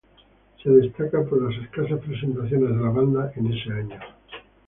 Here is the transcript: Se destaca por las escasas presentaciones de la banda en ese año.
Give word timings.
Se 0.63 0.67
destaca 0.67 1.21
por 1.21 1.43
las 1.43 1.61
escasas 1.63 1.99
presentaciones 1.99 2.69
de 2.71 2.75
la 2.75 2.89
banda 2.89 3.31
en 3.35 3.53
ese 3.53 3.71
año. 3.71 3.99